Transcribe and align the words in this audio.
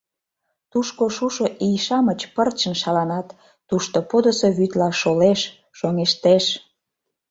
Тушко 0.71 1.03
шушо 1.15 1.47
ий-шамыч 1.67 2.21
пырчын 2.35 2.73
шаланат, 2.81 3.27
тушто 3.67 3.97
подысо 4.09 4.47
вӱдла 4.57 4.89
шолеш, 5.01 5.41
шоҥештеш. 5.77 6.45